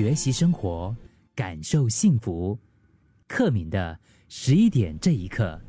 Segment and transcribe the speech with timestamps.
[0.00, 0.96] 学习生活，
[1.34, 2.58] 感受幸福。
[3.28, 3.98] 克敏的
[4.30, 5.60] 十一点这一刻，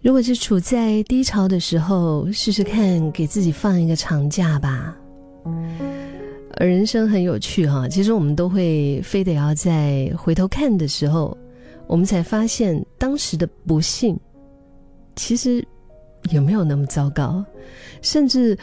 [0.00, 4.96] 如果是处在低潮的时候，试试看给自己放一个长假吧。
[6.60, 11.36] 人生很有趣哈，其实我们都会非得要在回头看的时候，
[11.88, 14.16] 我们才发现当时的不幸，
[15.16, 15.66] 其实
[16.30, 17.44] 有没有那么糟糕，
[18.00, 18.56] 甚至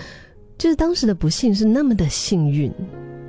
[0.64, 2.71] 就是当时的不幸是那么的幸运。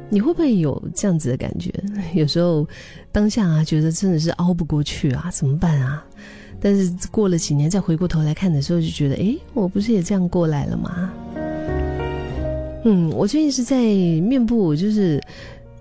[0.09, 1.69] 你会不会有这样子的感觉？
[2.15, 2.65] 有时候
[3.11, 6.07] 当下啊，觉得真的是熬不过去啊，怎么办啊？
[6.61, 11.13] 但是过了几年再回过头来看的时候，就觉得，哎，我不是也这样过来了吗？
[12.85, 15.21] 嗯，我最近是在面部，就是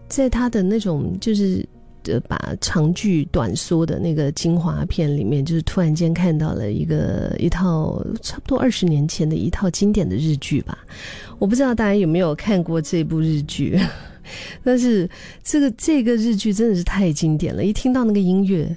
[0.07, 1.63] 在他的那种，就是
[2.05, 10.77] 呃，把长句短缩的那个精华片里面，就是突然间看到了一个一套差不多二十年前的一套经典的日剧吧。
[11.39, 13.79] 我不知道大家有没有看过这部日剧，
[14.63, 15.09] 但是
[15.43, 18.75] 这个这个日剧真的是太经典了，一听到那个音乐。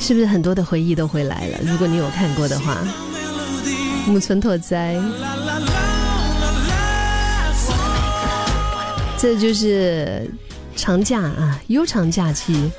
[0.00, 1.58] 是不是很多的回忆都回来了？
[1.62, 2.82] 如果你有看过的话，
[4.08, 4.98] 木村拓哉，
[9.18, 10.28] 这就是
[10.74, 12.70] 长假啊，悠长假期。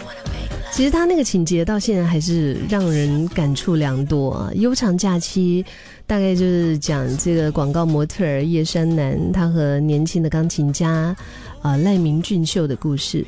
[0.72, 4.50] 其实他那个情节到现在还是让人感触良多啊。
[4.56, 5.64] 悠长假期
[6.08, 11.16] 大概就是讲这个广告模特儿叶山南，他和年轻的钢琴家
[11.62, 13.26] 啊赖明俊秀的故事。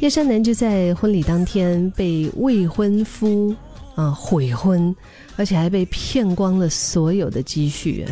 [0.00, 3.54] 叶山南就在婚礼当天被未婚夫
[3.94, 4.94] 啊悔婚，
[5.36, 8.06] 而且还被骗光了所有的积蓄，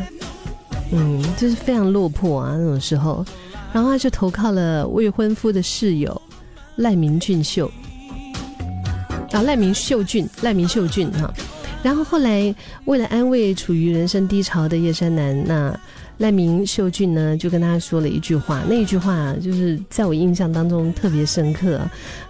[0.92, 3.24] 嗯，就是非常落魄啊那种时候，
[3.72, 6.20] 然后他就投靠了未婚夫的室友
[6.76, 7.70] 赖明俊秀，
[9.32, 11.32] 啊赖明秀俊赖明秀俊哈，
[11.82, 15.80] 然后后来为了安慰处于人生低潮的叶山南，那。
[16.19, 21.80] 赖明秀俊呢，就跟他说了一句话，那一句话就是在我印象当中特别深刻。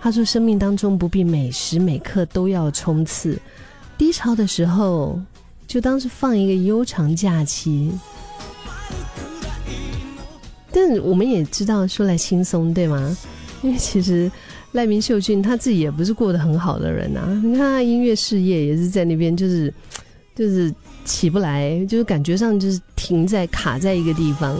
[0.00, 3.38] 他说：“生命当中不必每时每刻都要冲刺，
[3.96, 5.18] 低潮的时候
[5.66, 7.90] 就当是放一个悠长假期。”
[10.70, 13.16] 但我们也知道说来轻松，对吗？
[13.62, 14.30] 因为其实
[14.72, 17.26] 赖明秀俊他自己也不是过得很好的人啊。
[17.42, 19.72] 你看他音乐事业也是在那边，就是
[20.38, 20.72] 就是。
[21.04, 24.54] 起不来，就是感觉上就是停在卡在一个地方，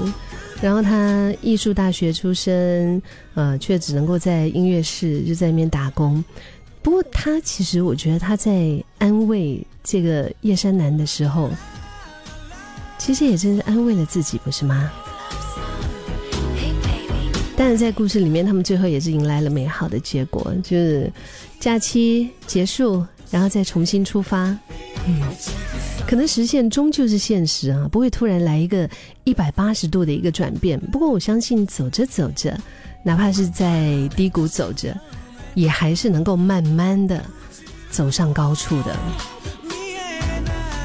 [0.62, 3.02] 然后他艺术大学出身，
[3.34, 6.24] 呃，却只能够在音乐室就在那边打工。
[6.80, 11.50] 不过他其实，我觉得他在安慰这个叶山南的时候，
[12.96, 14.90] 其实也真是安慰了自己，不是吗？
[17.58, 21.12] 但是在故事里面，他们最后也是迎来了美好的结果，就是
[21.60, 24.58] 假期结束，然后再重新出发。
[25.08, 25.22] 嗯。
[26.06, 28.88] 可能实现终究是现实啊，不会突然来一个
[29.24, 30.80] 一百八十度的一个转变。
[30.92, 32.58] 不过我相信，走着走着，
[33.02, 34.96] 哪怕是在低谷走着，
[35.54, 37.22] 也还是能够慢慢的
[37.90, 38.96] 走上高处的。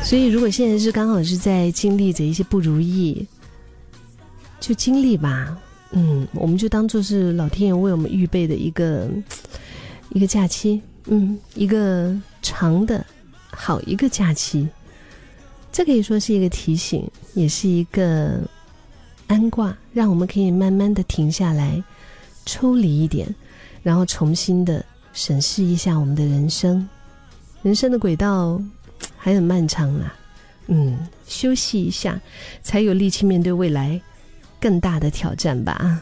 [0.04, 3.26] 所以，如果现在是刚好是在经历着一些不如意，
[4.60, 5.58] 就经历吧。
[5.92, 9.08] 嗯，我们就当做是老天爷为我们预备的一个
[10.10, 13.06] 一个假期，嗯，一个长的
[13.64, 14.68] 好一个假期。
[15.72, 18.42] 这可以说是一个提醒，也是一个
[19.28, 21.82] 安挂，让我们可以慢慢的停下来，
[22.46, 23.34] 抽离一点，
[23.82, 26.88] 然后重新的审视一下我们的人生。
[27.62, 28.62] 人生的轨道
[29.18, 30.14] 还很漫长啊，
[30.68, 32.20] 嗯，休息一下，
[32.62, 34.00] 才有力气面对未来
[34.60, 36.02] 更大的挑战吧。